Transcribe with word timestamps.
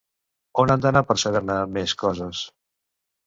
On 0.61 0.71
han 0.75 0.83
d'anar 0.85 1.03
per 1.09 1.17
saber-ne 1.23 1.57
més 1.75 1.95
coses? 2.05 2.41